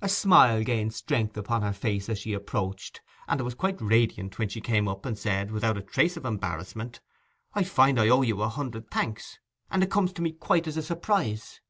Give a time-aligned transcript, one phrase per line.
[0.00, 4.38] A smile gained strength upon her face as she approached, and it was quite radiant
[4.38, 7.02] when she came up, and said, without a trace of embarrassment,
[7.52, 10.82] 'I find I owe you a hundred thanks—and it comes to me quite as a
[10.82, 11.60] surprise!